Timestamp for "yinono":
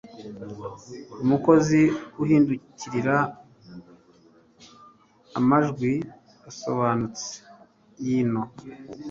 8.05-8.51